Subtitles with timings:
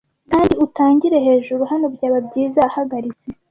[0.31, 3.27] Kandi utangire hejuru---- 'Hano, byaba byiza ahagaritse.